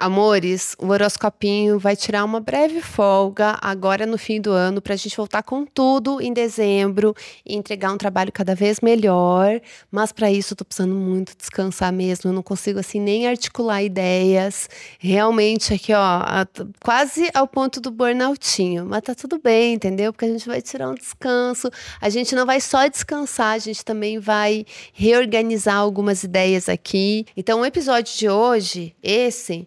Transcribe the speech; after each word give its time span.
Amores, 0.00 0.76
o 0.78 0.86
horoscopinho 0.90 1.76
vai 1.76 1.96
tirar 1.96 2.24
uma 2.24 2.38
breve 2.38 2.80
folga 2.80 3.58
agora 3.60 4.06
no 4.06 4.16
fim 4.16 4.40
do 4.40 4.52
ano 4.52 4.80
para 4.80 4.94
a 4.94 4.96
gente 4.96 5.16
voltar 5.16 5.42
com 5.42 5.66
tudo 5.66 6.20
em 6.22 6.32
dezembro 6.32 7.12
e 7.44 7.56
entregar 7.56 7.92
um 7.92 7.98
trabalho 7.98 8.30
cada 8.30 8.54
vez 8.54 8.78
melhor. 8.80 9.60
Mas 9.90 10.12
para 10.12 10.30
isso 10.30 10.52
eu 10.52 10.56
tô 10.56 10.64
precisando 10.64 10.94
muito 10.94 11.36
descansar 11.36 11.92
mesmo. 11.92 12.30
Eu 12.30 12.32
não 12.32 12.44
consigo 12.44 12.78
assim 12.78 13.00
nem 13.00 13.26
articular 13.26 13.82
ideias. 13.82 14.70
Realmente 15.00 15.74
aqui, 15.74 15.92
ó, 15.92 16.46
quase 16.80 17.28
ao 17.34 17.48
ponto 17.48 17.80
do 17.80 17.90
burnoutinho. 17.90 18.86
Mas 18.86 19.02
tá 19.02 19.16
tudo 19.16 19.40
bem, 19.42 19.74
entendeu? 19.74 20.12
Porque 20.12 20.26
a 20.26 20.30
gente 20.30 20.46
vai 20.46 20.62
tirar 20.62 20.90
um 20.90 20.94
descanso. 20.94 21.68
A 22.00 22.08
gente 22.08 22.36
não 22.36 22.46
vai 22.46 22.60
só 22.60 22.86
descansar, 22.86 23.54
a 23.54 23.58
gente 23.58 23.84
também 23.84 24.20
vai 24.20 24.64
reorganizar 24.92 25.74
algumas 25.74 26.22
ideias 26.22 26.68
aqui. 26.68 27.26
Então, 27.36 27.62
o 27.62 27.66
episódio 27.66 28.16
de 28.16 28.28
hoje, 28.28 28.94
esse 29.02 29.66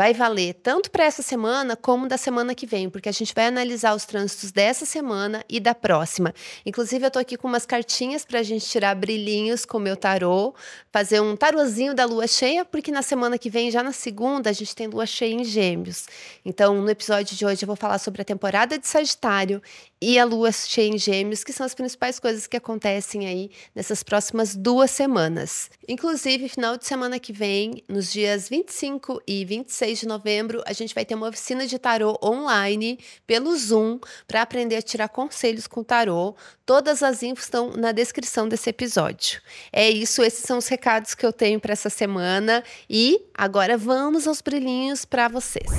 vai 0.00 0.14
valer 0.14 0.54
tanto 0.54 0.90
para 0.90 1.04
essa 1.04 1.20
semana 1.20 1.76
como 1.76 2.08
da 2.08 2.16
semana 2.16 2.54
que 2.54 2.64
vem, 2.64 2.88
porque 2.88 3.10
a 3.10 3.12
gente 3.12 3.34
vai 3.34 3.48
analisar 3.48 3.94
os 3.94 4.06
trânsitos 4.06 4.50
dessa 4.50 4.86
semana 4.86 5.44
e 5.46 5.60
da 5.60 5.74
próxima. 5.74 6.32
Inclusive, 6.64 7.04
eu 7.04 7.08
estou 7.08 7.20
aqui 7.20 7.36
com 7.36 7.46
umas 7.46 7.66
cartinhas 7.66 8.24
para 8.24 8.38
a 8.38 8.42
gente 8.42 8.64
tirar 8.64 8.94
brilhinhos 8.94 9.66
com 9.66 9.76
o 9.76 9.80
meu 9.80 9.98
tarô, 9.98 10.54
fazer 10.90 11.20
um 11.20 11.36
tarozinho 11.36 11.94
da 11.94 12.06
lua 12.06 12.26
cheia, 12.26 12.64
porque 12.64 12.90
na 12.90 13.02
semana 13.02 13.36
que 13.36 13.50
vem, 13.50 13.70
já 13.70 13.82
na 13.82 13.92
segunda, 13.92 14.48
a 14.48 14.54
gente 14.54 14.74
tem 14.74 14.86
lua 14.86 15.04
cheia 15.04 15.34
em 15.34 15.44
Gêmeos. 15.44 16.06
Então, 16.46 16.80
no 16.80 16.88
episódio 16.88 17.36
de 17.36 17.44
hoje, 17.44 17.64
eu 17.64 17.66
vou 17.66 17.76
falar 17.76 17.98
sobre 17.98 18.22
a 18.22 18.24
temporada 18.24 18.78
de 18.78 18.88
Sagitário 18.88 19.60
e 20.00 20.18
a 20.18 20.24
lua 20.24 20.50
cheia 20.50 20.88
em 20.88 20.96
Gêmeos, 20.96 21.44
que 21.44 21.52
são 21.52 21.66
as 21.66 21.74
principais 21.74 22.18
coisas 22.18 22.46
que 22.46 22.56
acontecem 22.56 23.26
aí 23.26 23.50
nessas 23.74 24.02
próximas 24.02 24.56
duas 24.56 24.90
semanas. 24.90 25.68
Inclusive, 25.86 26.48
final 26.48 26.78
de 26.78 26.86
semana 26.86 27.18
que 27.18 27.34
vem, 27.34 27.84
nos 27.86 28.10
dias 28.10 28.48
25 28.48 29.20
e 29.26 29.44
26 29.44 29.89
de 29.98 30.06
novembro, 30.06 30.62
a 30.66 30.72
gente 30.72 30.94
vai 30.94 31.04
ter 31.04 31.14
uma 31.14 31.28
oficina 31.28 31.66
de 31.66 31.78
tarô 31.78 32.18
online 32.22 32.98
pelo 33.26 33.56
Zoom 33.56 33.98
para 34.26 34.42
aprender 34.42 34.76
a 34.76 34.82
tirar 34.82 35.08
conselhos 35.08 35.66
com 35.66 35.82
tarô. 35.82 36.34
Todas 36.64 37.02
as 37.02 37.22
infos 37.22 37.44
estão 37.44 37.70
na 37.70 37.92
descrição 37.92 38.48
desse 38.48 38.70
episódio. 38.70 39.40
É 39.72 39.90
isso, 39.90 40.22
esses 40.22 40.44
são 40.44 40.58
os 40.58 40.68
recados 40.68 41.14
que 41.14 41.26
eu 41.26 41.32
tenho 41.32 41.58
para 41.58 41.72
essa 41.72 41.90
semana 41.90 42.62
e 42.88 43.20
agora 43.34 43.76
vamos 43.76 44.26
aos 44.28 44.40
brilhinhos 44.40 45.04
para 45.04 45.28
vocês. 45.28 45.70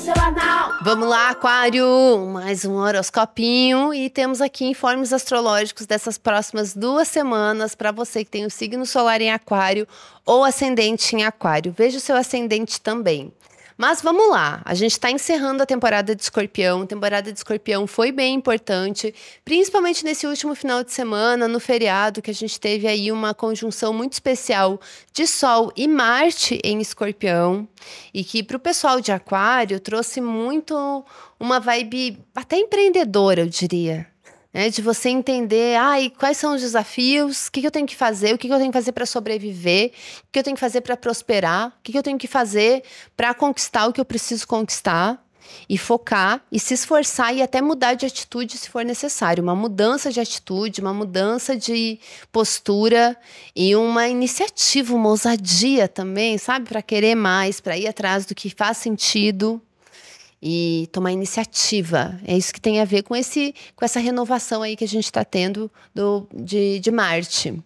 Semanal. 0.00 0.59
Vamos 0.82 1.06
lá, 1.06 1.28
Aquário! 1.28 1.86
Mais 2.32 2.64
um 2.64 2.76
horoscopinho 2.76 3.92
e 3.92 4.08
temos 4.08 4.40
aqui 4.40 4.64
informes 4.64 5.12
astrológicos 5.12 5.84
dessas 5.84 6.16
próximas 6.16 6.74
duas 6.74 7.06
semanas 7.06 7.74
para 7.74 7.92
você 7.92 8.24
que 8.24 8.30
tem 8.30 8.46
o 8.46 8.50
signo 8.50 8.86
solar 8.86 9.20
em 9.20 9.30
Aquário 9.30 9.86
ou 10.24 10.42
ascendente 10.42 11.14
em 11.14 11.22
Aquário. 11.22 11.74
Veja 11.76 11.98
o 11.98 12.00
seu 12.00 12.16
ascendente 12.16 12.80
também. 12.80 13.30
Mas 13.80 14.02
vamos 14.02 14.28
lá, 14.28 14.60
a 14.66 14.74
gente 14.74 14.92
está 14.92 15.10
encerrando 15.10 15.62
a 15.62 15.66
temporada 15.66 16.14
de 16.14 16.20
Escorpião. 16.20 16.82
A 16.82 16.86
temporada 16.86 17.32
de 17.32 17.38
Escorpião 17.38 17.86
foi 17.86 18.12
bem 18.12 18.34
importante, 18.34 19.14
principalmente 19.42 20.04
nesse 20.04 20.26
último 20.26 20.54
final 20.54 20.84
de 20.84 20.92
semana, 20.92 21.48
no 21.48 21.58
feriado, 21.58 22.20
que 22.20 22.30
a 22.30 22.34
gente 22.34 22.60
teve 22.60 22.86
aí 22.86 23.10
uma 23.10 23.32
conjunção 23.32 23.94
muito 23.94 24.12
especial 24.12 24.78
de 25.14 25.26
Sol 25.26 25.72
e 25.74 25.88
Marte 25.88 26.60
em 26.62 26.78
Escorpião, 26.78 27.66
e 28.12 28.22
que 28.22 28.42
para 28.42 28.58
o 28.58 28.60
pessoal 28.60 29.00
de 29.00 29.12
Aquário 29.12 29.80
trouxe 29.80 30.20
muito 30.20 31.02
uma 31.40 31.58
vibe 31.58 32.18
até 32.34 32.58
empreendedora, 32.58 33.40
eu 33.40 33.46
diria 33.46 34.09
né, 34.52 34.68
de 34.68 34.82
você 34.82 35.08
entender 35.08 35.76
ai, 35.76 36.10
quais 36.10 36.36
são 36.36 36.54
os 36.54 36.60
desafios, 36.60 37.46
o 37.46 37.52
que, 37.52 37.60
que 37.60 37.66
eu 37.66 37.70
tenho 37.70 37.86
que 37.86 37.96
fazer, 37.96 38.34
o 38.34 38.38
que, 38.38 38.48
que 38.48 38.54
eu 38.54 38.58
tenho 38.58 38.70
que 38.70 38.78
fazer 38.78 38.92
para 38.92 39.06
sobreviver, 39.06 39.92
o 40.24 40.32
que 40.32 40.38
eu 40.38 40.42
tenho 40.42 40.56
que 40.56 40.60
fazer 40.60 40.80
para 40.80 40.96
prosperar, 40.96 41.68
o 41.68 41.82
que, 41.82 41.92
que 41.92 41.98
eu 41.98 42.02
tenho 42.02 42.18
que 42.18 42.26
fazer 42.26 42.82
para 43.16 43.32
conquistar 43.32 43.86
o 43.86 43.92
que 43.92 44.00
eu 44.00 44.04
preciso 44.04 44.46
conquistar? 44.46 45.24
E 45.68 45.76
focar 45.76 46.44
e 46.52 46.60
se 46.60 46.74
esforçar 46.74 47.34
e 47.34 47.42
até 47.42 47.60
mudar 47.60 47.94
de 47.94 48.06
atitude 48.06 48.56
se 48.56 48.70
for 48.70 48.84
necessário. 48.84 49.42
Uma 49.42 49.56
mudança 49.56 50.12
de 50.12 50.20
atitude, 50.20 50.80
uma 50.80 50.94
mudança 50.94 51.56
de 51.56 51.98
postura 52.30 53.16
e 53.56 53.74
uma 53.74 54.06
iniciativa, 54.06 54.94
uma 54.94 55.08
ousadia 55.08 55.88
também, 55.88 56.38
sabe? 56.38 56.68
Para 56.68 56.80
querer 56.80 57.16
mais, 57.16 57.60
para 57.60 57.76
ir 57.76 57.88
atrás 57.88 58.26
do 58.26 58.34
que 58.34 58.48
faz 58.48 58.76
sentido 58.76 59.60
e 60.42 60.88
tomar 60.92 61.12
iniciativa. 61.12 62.18
É 62.26 62.36
isso 62.36 62.52
que 62.52 62.60
tem 62.60 62.80
a 62.80 62.84
ver 62.84 63.02
com, 63.02 63.14
esse, 63.14 63.54
com 63.76 63.84
essa 63.84 64.00
renovação 64.00 64.62
aí 64.62 64.76
que 64.76 64.84
a 64.84 64.88
gente 64.88 65.04
está 65.04 65.24
tendo 65.24 65.70
do, 65.94 66.26
de, 66.32 66.80
de 66.80 66.90
Marte. 66.90 67.62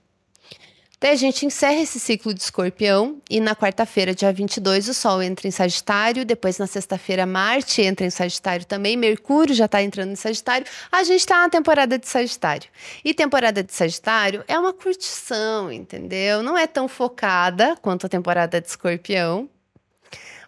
Daí 1.04 1.12
a 1.12 1.16
gente 1.16 1.44
encerra 1.44 1.82
esse 1.82 2.00
ciclo 2.00 2.32
de 2.32 2.40
escorpião 2.40 3.20
e 3.28 3.38
na 3.38 3.54
quarta-feira, 3.54 4.14
dia 4.14 4.32
22, 4.32 4.88
o 4.88 4.94
Sol 4.94 5.22
entra 5.22 5.46
em 5.46 5.50
Sagitário, 5.50 6.24
depois 6.24 6.56
na 6.56 6.66
sexta-feira, 6.66 7.26
Marte 7.26 7.82
entra 7.82 8.06
em 8.06 8.10
Sagitário 8.10 8.64
também, 8.64 8.96
Mercúrio 8.96 9.54
já 9.54 9.66
está 9.66 9.82
entrando 9.82 10.12
em 10.12 10.16
Sagitário, 10.16 10.66
a 10.90 11.04
gente 11.04 11.20
está 11.20 11.42
na 11.42 11.50
temporada 11.50 11.98
de 11.98 12.08
Sagitário. 12.08 12.70
E 13.04 13.12
temporada 13.12 13.62
de 13.62 13.74
Sagitário 13.74 14.42
é 14.48 14.58
uma 14.58 14.72
curtição, 14.72 15.70
entendeu? 15.70 16.42
Não 16.42 16.56
é 16.56 16.66
tão 16.66 16.88
focada 16.88 17.76
quanto 17.82 18.06
a 18.06 18.08
temporada 18.08 18.58
de 18.58 18.68
escorpião, 18.68 19.46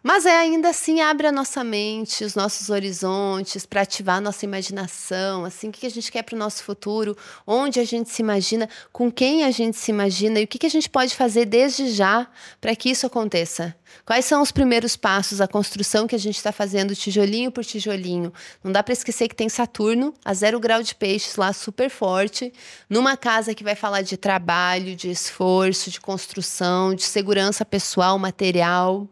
mas 0.07 0.25
é 0.25 0.37
ainda 0.39 0.69
assim 0.69 1.01
abre 1.01 1.27
a 1.27 1.33
nossa 1.33 1.65
mente, 1.65 2.23
os 2.23 2.37
nossos 2.37 2.71
horizontes, 2.71 3.67
para 3.67 3.81
ativar 3.81 4.19
a 4.19 4.21
nossa 4.21 4.45
imaginação, 4.45 5.45
assim, 5.45 5.69
o 5.69 5.73
que 5.73 5.85
a 5.85 5.91
gente 5.91 6.13
quer 6.13 6.23
para 6.23 6.37
o 6.37 6.39
nosso 6.39 6.63
futuro, 6.63 7.17
onde 7.45 7.81
a 7.81 7.85
gente 7.85 8.09
se 8.09 8.23
imagina, 8.23 8.69
com 8.93 9.11
quem 9.11 9.43
a 9.43 9.51
gente 9.51 9.77
se 9.77 9.91
imagina 9.91 10.39
e 10.39 10.45
o 10.45 10.47
que 10.47 10.65
a 10.65 10.71
gente 10.71 10.89
pode 10.89 11.13
fazer 11.13 11.45
desde 11.45 11.91
já 11.91 12.29
para 12.61 12.77
que 12.77 12.89
isso 12.89 13.05
aconteça. 13.05 13.75
Quais 14.05 14.25
são 14.25 14.43
os 14.43 14.53
primeiros 14.53 14.97
passos, 14.97 15.41
a 15.41 15.49
construção 15.49 16.07
que 16.07 16.15
a 16.15 16.19
gente 16.19 16.37
está 16.37 16.53
fazendo 16.53 16.95
tijolinho 16.95 17.51
por 17.51 17.65
tijolinho? 17.65 18.33
Não 18.63 18.71
dá 18.71 18.85
para 18.85 18.93
esquecer 18.93 19.27
que 19.27 19.35
tem 19.35 19.49
Saturno 19.49 20.15
a 20.25 20.33
zero 20.35 20.61
grau 20.61 20.85
de 20.85 20.95
peixes 20.95 21.35
lá, 21.35 21.53
super 21.53 21.91
forte, 21.91 22.53
numa 22.89 23.17
casa 23.17 23.57
que 23.57 23.65
vai 23.65 23.75
falar 23.75 24.03
de 24.03 24.17
trabalho, 24.17 24.95
de 24.95 25.11
esforço, 25.11 25.91
de 25.91 26.01
construção, 26.01 26.95
de 26.95 27.03
segurança 27.03 27.65
pessoal, 27.65 28.17
material, 28.21 29.09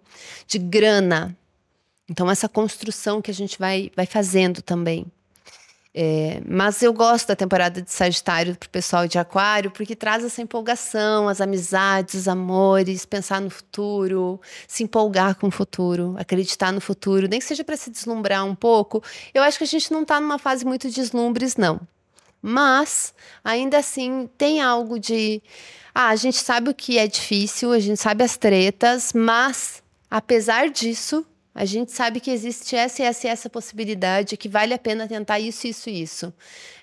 de 0.46 0.58
grana. 0.58 1.36
Então, 2.08 2.30
essa 2.30 2.48
construção 2.48 3.22
que 3.22 3.30
a 3.30 3.34
gente 3.34 3.58
vai, 3.58 3.90
vai 3.96 4.06
fazendo 4.06 4.60
também. 4.60 5.06
É, 5.96 6.42
mas 6.44 6.82
eu 6.82 6.92
gosto 6.92 7.28
da 7.28 7.36
temporada 7.36 7.80
de 7.80 7.88
Sagitário 7.88 8.56
para 8.56 8.66
o 8.66 8.70
pessoal 8.70 9.06
de 9.06 9.16
Aquário, 9.16 9.70
porque 9.70 9.94
traz 9.94 10.24
essa 10.24 10.42
empolgação, 10.42 11.28
as 11.28 11.40
amizades, 11.40 12.22
os 12.22 12.26
amores, 12.26 13.06
pensar 13.06 13.40
no 13.40 13.48
futuro, 13.48 14.40
se 14.66 14.82
empolgar 14.82 15.36
com 15.36 15.46
o 15.46 15.50
futuro, 15.52 16.16
acreditar 16.18 16.72
no 16.72 16.80
futuro, 16.80 17.28
nem 17.28 17.38
que 17.38 17.44
seja 17.46 17.62
para 17.62 17.76
se 17.76 17.90
deslumbrar 17.90 18.44
um 18.44 18.56
pouco. 18.56 19.00
Eu 19.32 19.44
acho 19.44 19.56
que 19.56 19.62
a 19.62 19.68
gente 19.68 19.92
não 19.92 20.02
está 20.02 20.20
numa 20.20 20.36
fase 20.36 20.64
muito 20.64 20.88
de 20.88 20.96
deslumbres, 20.96 21.56
não. 21.56 21.80
Mas, 22.42 23.14
ainda 23.44 23.78
assim, 23.78 24.28
tem 24.36 24.60
algo 24.60 24.98
de. 24.98 25.40
Ah, 25.94 26.08
a 26.08 26.16
gente 26.16 26.38
sabe 26.38 26.70
o 26.70 26.74
que 26.74 26.98
é 26.98 27.06
difícil, 27.06 27.70
a 27.72 27.78
gente 27.78 28.00
sabe 28.00 28.24
as 28.24 28.36
tretas, 28.36 29.12
mas, 29.14 29.80
apesar 30.14 30.70
disso, 30.70 31.26
a 31.52 31.64
gente 31.64 31.90
sabe 31.90 32.20
que 32.20 32.30
existe 32.30 32.76
essa 32.76 33.02
e 33.02 33.04
essa, 33.04 33.26
essa 33.26 33.50
possibilidade, 33.50 34.36
que 34.36 34.48
vale 34.48 34.72
a 34.72 34.78
pena 34.78 35.08
tentar 35.08 35.40
isso, 35.40 35.66
isso, 35.66 35.90
isso. 35.90 36.32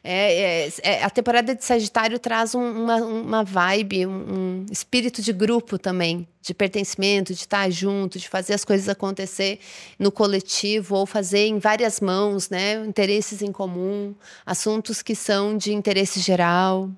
É, 0.03 0.65
é, 0.65 0.73
é, 0.83 1.03
a 1.03 1.09
temporada 1.09 1.55
de 1.55 1.63
Sagitário 1.63 2.19
traz 2.19 2.53
um, 2.53 2.61
uma, 2.61 2.97
uma 2.97 3.43
vibe, 3.43 4.05
um, 4.05 4.11
um, 4.11 4.65
espírito 4.69 5.21
de 5.21 5.31
grupo 5.31 5.79
também, 5.79 6.27
de 6.41 6.53
pertencimento, 6.53 7.33
de 7.33 7.39
estar 7.39 7.69
junto, 7.69 8.19
de 8.19 8.27
fazer 8.27 8.53
as 8.53 8.65
coisas 8.65 8.89
acontecer 8.89 9.59
no 9.97 10.11
coletivo 10.11 10.97
ou 10.97 11.05
fazer 11.05 11.47
em 11.47 11.57
várias 11.57 12.01
mãos, 12.01 12.49
né? 12.49 12.83
Interesses 12.85 13.41
em 13.41 13.51
comum, 13.51 14.13
assuntos 14.45 15.01
que 15.01 15.15
são 15.15 15.55
de 15.55 15.73
interesse 15.73 16.19
geral. 16.19 16.89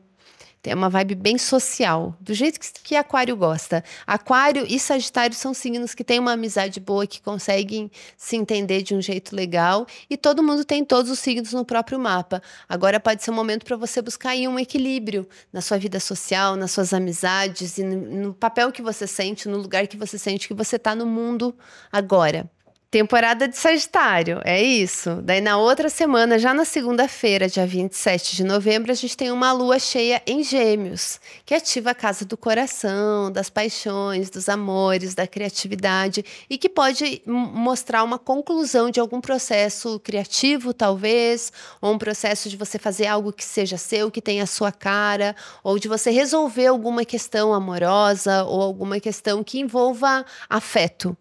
Tem 0.64 0.74
uma 0.74 0.90
vibe 0.90 1.16
bem 1.16 1.38
social, 1.38 2.16
do 2.22 2.34
jeito 2.34 2.58
que, 2.58 2.72
que 2.82 2.96
Aquário 2.96 3.36
gosta. 3.36 3.84
Aquário 4.08 4.66
e 4.66 4.80
Sagitário 4.80 5.36
são 5.36 5.54
signos 5.54 5.94
que 5.94 6.06
têm 6.06 6.20
uma 6.20 6.32
amizade 6.32 6.80
boa, 6.80 7.06
que 7.06 7.22
conseguem 7.22 7.92
se 8.16 8.38
entender 8.38 8.82
de 8.82 8.96
um 8.96 9.02
jeito 9.02 9.36
legal. 9.36 9.86
E 10.10 10.16
todo 10.16 10.42
mundo 10.42 10.64
tem 10.64 10.86
todos 10.86 11.12
os 11.12 11.20
signos 11.20 11.52
no 11.52 11.66
próprio 11.66 12.00
mapa. 12.00 12.42
Agora 12.68 12.98
pode 12.98 13.22
ser 13.22 13.32
um 13.32 13.34
momento 13.34 13.66
para 13.66 13.76
você 13.76 14.02
buscar 14.02 14.30
aí 14.30 14.48
um 14.48 14.58
equilíbrio 14.58 15.28
na 15.52 15.60
sua 15.60 15.78
vida 15.78 16.00
social, 16.00 16.56
nas 16.56 16.72
suas 16.72 16.94
amizades 16.94 17.78
e 17.78 17.84
no, 17.84 18.28
no 18.28 18.34
papel 18.34 18.72
que 18.72 18.82
você 18.82 19.06
sente, 19.06 19.50
no 19.50 19.58
lugar 19.58 19.86
que 19.86 19.98
você 19.98 20.18
sente 20.18 20.48
que 20.48 20.54
você 20.54 20.78
está 20.78 20.96
no 20.96 21.06
mundo 21.06 21.54
agora. 21.92 22.50
Temporada 22.94 23.48
de 23.48 23.58
Sagitário, 23.58 24.40
é 24.46 24.62
isso. 24.62 25.20
Daí 25.24 25.42
na 25.42 25.58
outra 25.58 25.90
semana, 25.90 26.38
já 26.38 26.54
na 26.54 26.64
segunda-feira, 26.64 27.50
dia 27.50 27.66
27 27.66 28.36
de 28.36 28.44
novembro, 28.44 28.92
a 28.92 28.94
gente 28.94 29.18
tem 29.18 29.32
uma 29.32 29.52
lua 29.52 29.80
cheia 29.80 30.22
em 30.28 30.44
Gêmeos, 30.44 31.20
que 31.44 31.56
ativa 31.56 31.90
a 31.90 31.96
casa 31.96 32.24
do 32.24 32.38
coração, 32.38 33.32
das 33.32 33.50
paixões, 33.50 34.30
dos 34.30 34.48
amores, 34.48 35.16
da 35.16 35.26
criatividade 35.26 36.24
e 36.48 36.56
que 36.56 36.70
pode 36.70 37.24
mostrar 37.26 38.04
uma 38.04 38.20
conclusão 38.20 38.92
de 38.92 39.00
algum 39.00 39.20
processo 39.20 40.00
criativo, 40.00 40.72
talvez, 40.72 41.52
ou 41.82 41.94
um 41.94 41.98
processo 41.98 42.48
de 42.48 42.56
você 42.56 42.78
fazer 42.78 43.08
algo 43.08 43.34
que 43.34 43.44
seja 43.44 43.76
seu, 43.76 44.12
que 44.12 44.22
tenha 44.22 44.44
a 44.44 44.46
sua 44.46 44.72
cara, 44.72 45.36
ou 45.64 45.80
de 45.80 45.88
você 45.88 46.12
resolver 46.12 46.68
alguma 46.68 47.04
questão 47.04 47.56
amorosa 47.56 48.44
ou 48.44 48.62
alguma 48.62 49.00
questão 49.00 49.44
que 49.44 49.60
envolva 49.60 50.24
afeto. 50.48 51.18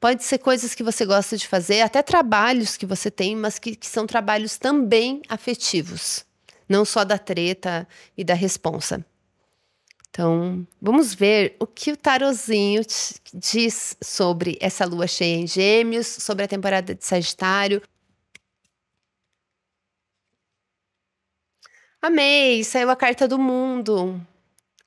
Pode 0.00 0.22
ser 0.22 0.38
coisas 0.38 0.74
que 0.74 0.82
você 0.82 1.04
gosta 1.04 1.36
de 1.36 1.46
fazer, 1.46 1.80
até 1.80 2.02
trabalhos 2.02 2.76
que 2.76 2.86
você 2.86 3.10
tem, 3.10 3.34
mas 3.34 3.58
que, 3.58 3.74
que 3.74 3.86
são 3.86 4.06
trabalhos 4.06 4.56
também 4.56 5.22
afetivos, 5.28 6.24
não 6.68 6.84
só 6.84 7.04
da 7.04 7.18
treta 7.18 7.86
e 8.16 8.22
da 8.22 8.34
responsa. 8.34 9.04
Então, 10.10 10.66
vamos 10.80 11.14
ver 11.14 11.56
o 11.60 11.66
que 11.66 11.92
o 11.92 11.96
tarozinho 11.96 12.82
diz 13.34 13.96
sobre 14.00 14.56
essa 14.60 14.84
lua 14.84 15.06
cheia 15.06 15.36
em 15.36 15.46
Gêmeos, 15.46 16.06
sobre 16.06 16.44
a 16.44 16.48
temporada 16.48 16.94
de 16.94 17.04
Sagitário. 17.04 17.82
Amei, 22.00 22.62
saiu 22.62 22.90
a 22.90 22.96
carta 22.96 23.26
do 23.26 23.38
mundo 23.38 24.20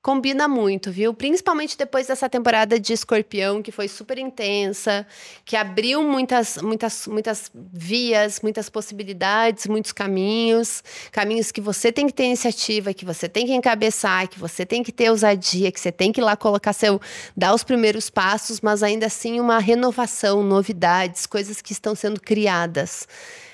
combina 0.02 0.48
muito, 0.48 0.92
viu? 0.92 1.14
Principalmente 1.14 1.78
depois 1.78 2.08
dessa 2.08 2.28
temporada 2.28 2.80
de 2.80 2.92
Escorpião, 2.92 3.62
que 3.62 3.72
foi 3.72 3.88
super 3.88 4.18
intensa, 4.18 5.06
que 5.46 5.56
abriu 5.56 6.04
muitas, 6.04 6.58
muitas, 6.58 7.06
muitas 7.06 7.52
vias, 7.54 8.40
muitas 8.42 8.68
possibilidades, 8.70 9.68
muitos 9.68 9.92
caminhos, 9.92 10.84
caminhos 11.12 11.52
que 11.52 11.62
você 11.62 11.92
tem 11.92 12.08
que 12.08 12.14
ter 12.14 12.26
iniciativa, 12.26 12.94
que 12.94 13.06
você 13.06 13.30
tem 13.30 13.46
que 13.46 13.54
encabeçar, 13.54 14.28
que 14.28 14.40
você 14.40 14.66
tem 14.66 14.82
que 14.82 14.92
ter 14.92 15.12
ousadia, 15.12 15.72
que 15.72 15.80
você 15.80 15.92
tem 15.92 16.12
que 16.12 16.20
ir 16.20 16.24
lá 16.24 16.36
colocar 16.36 16.74
seu, 16.74 17.00
dar 17.38 17.54
os 17.54 17.64
primeiros 17.64 18.10
passos, 18.10 18.60
mas 18.60 18.82
ainda 18.82 19.06
assim 19.06 19.40
uma 19.40 19.60
renovação, 19.60 20.42
novidades, 20.44 21.28
coisas 21.28 21.62
que 21.62 21.74
estão 21.74 21.94
sendo 21.94 22.20
criadas. 22.20 23.08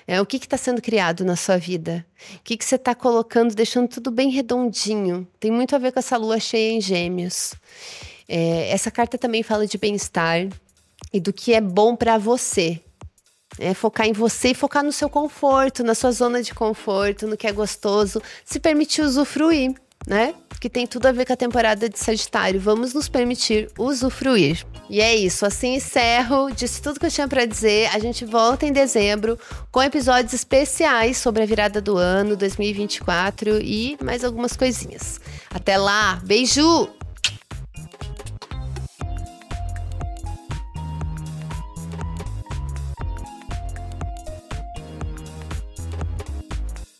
É, 0.07 0.21
o 0.21 0.25
que 0.25 0.37
está 0.37 0.55
sendo 0.55 0.81
criado 0.81 1.25
na 1.25 1.35
sua 1.35 1.57
vida? 1.57 2.05
O 2.35 2.39
que, 2.41 2.55
que 2.55 2.63
você 2.63 2.75
está 2.75 2.95
colocando, 2.95 3.53
deixando 3.53 3.89
tudo 3.89 4.09
bem 4.09 4.29
redondinho? 4.29 5.27
Tem 5.37 5.51
muito 5.51 5.75
a 5.75 5.79
ver 5.79 5.91
com 5.91 5.99
essa 5.99 6.15
lua 6.15 6.39
cheia 6.39 6.71
em 6.71 6.79
gêmeos. 6.79 7.53
É, 8.25 8.69
essa 8.69 8.89
carta 8.89 9.17
também 9.17 9.43
fala 9.43 9.67
de 9.67 9.77
bem-estar 9.77 10.47
e 11.11 11.19
do 11.19 11.33
que 11.33 11.53
é 11.53 11.59
bom 11.59 11.93
para 11.93 12.17
você. 12.17 12.79
É 13.59 13.73
focar 13.73 14.07
em 14.07 14.13
você 14.13 14.49
e 14.49 14.53
focar 14.53 14.83
no 14.83 14.93
seu 14.93 15.09
conforto, 15.09 15.83
na 15.83 15.93
sua 15.93 16.11
zona 16.11 16.41
de 16.41 16.53
conforto, 16.53 17.27
no 17.27 17.35
que 17.35 17.47
é 17.47 17.51
gostoso, 17.51 18.21
se 18.45 18.59
permitir 18.61 19.01
usufruir 19.01 19.73
né? 20.05 20.33
Que 20.59 20.69
tem 20.69 20.87
tudo 20.87 21.05
a 21.05 21.11
ver 21.11 21.25
com 21.25 21.33
a 21.33 21.37
temporada 21.37 21.87
de 21.87 21.99
Sagitário. 21.99 22.59
Vamos 22.59 22.93
nos 22.93 23.07
permitir 23.07 23.69
usufruir. 23.77 24.65
E 24.89 25.01
é 25.01 25.15
isso, 25.15 25.45
assim 25.45 25.75
encerro. 25.75 26.49
Disse 26.51 26.81
tudo 26.81 26.99
que 26.99 27.05
eu 27.05 27.11
tinha 27.11 27.27
para 27.27 27.45
dizer. 27.45 27.89
A 27.93 27.99
gente 27.99 28.25
volta 28.25 28.65
em 28.65 28.71
dezembro 28.71 29.37
com 29.71 29.83
episódios 29.83 30.33
especiais 30.33 31.17
sobre 31.17 31.43
a 31.43 31.45
virada 31.45 31.79
do 31.79 31.97
ano 31.97 32.35
2024 32.35 33.61
e 33.61 33.97
mais 34.03 34.23
algumas 34.23 34.55
coisinhas. 34.55 35.21
Até 35.53 35.77
lá, 35.77 36.19
beijo! 36.25 36.96